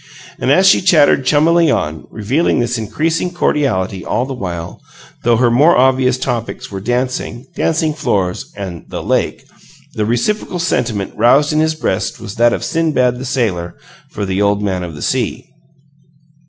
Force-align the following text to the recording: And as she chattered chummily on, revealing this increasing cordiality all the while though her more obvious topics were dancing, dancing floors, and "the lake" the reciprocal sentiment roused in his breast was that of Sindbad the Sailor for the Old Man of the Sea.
And 0.39 0.49
as 0.51 0.65
she 0.65 0.81
chattered 0.81 1.27
chummily 1.27 1.69
on, 1.69 2.05
revealing 2.09 2.59
this 2.59 2.79
increasing 2.79 3.31
cordiality 3.31 4.03
all 4.03 4.25
the 4.25 4.33
while 4.33 4.81
though 5.23 5.37
her 5.37 5.51
more 5.51 5.77
obvious 5.77 6.17
topics 6.17 6.71
were 6.71 6.79
dancing, 6.81 7.45
dancing 7.55 7.93
floors, 7.93 8.51
and 8.57 8.83
"the 8.89 9.03
lake" 9.03 9.45
the 9.93 10.07
reciprocal 10.07 10.57
sentiment 10.57 11.13
roused 11.15 11.53
in 11.53 11.59
his 11.59 11.75
breast 11.75 12.19
was 12.19 12.33
that 12.37 12.51
of 12.51 12.63
Sindbad 12.63 13.19
the 13.19 13.25
Sailor 13.25 13.75
for 14.09 14.25
the 14.25 14.41
Old 14.41 14.63
Man 14.63 14.81
of 14.81 14.95
the 14.95 15.03
Sea. 15.03 15.51